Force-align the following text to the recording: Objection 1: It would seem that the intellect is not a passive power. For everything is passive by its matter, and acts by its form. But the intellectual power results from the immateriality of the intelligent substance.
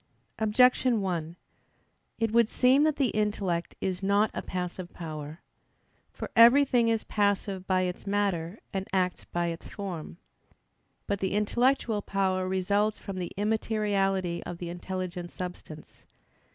Objection 0.39 0.99
1: 0.99 1.35
It 2.17 2.31
would 2.31 2.49
seem 2.49 2.81
that 2.85 2.95
the 2.95 3.09
intellect 3.09 3.75
is 3.79 4.01
not 4.01 4.31
a 4.33 4.41
passive 4.41 4.91
power. 4.95 5.43
For 6.11 6.31
everything 6.35 6.87
is 6.87 7.03
passive 7.03 7.67
by 7.67 7.81
its 7.81 8.07
matter, 8.07 8.57
and 8.73 8.87
acts 8.93 9.25
by 9.25 9.49
its 9.49 9.67
form. 9.67 10.17
But 11.05 11.19
the 11.19 11.33
intellectual 11.33 12.01
power 12.01 12.47
results 12.47 12.97
from 12.97 13.17
the 13.17 13.31
immateriality 13.37 14.43
of 14.43 14.57
the 14.57 14.69
intelligent 14.69 15.29
substance. 15.29 16.07